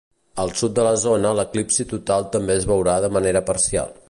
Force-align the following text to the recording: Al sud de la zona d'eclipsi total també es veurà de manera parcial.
Al 0.43 0.53
sud 0.61 0.73
de 0.79 0.85
la 0.87 0.93
zona 1.01 1.33
d'eclipsi 1.41 1.87
total 1.93 2.27
també 2.37 2.57
es 2.63 2.69
veurà 2.75 3.01
de 3.05 3.13
manera 3.21 3.49
parcial. 3.53 3.99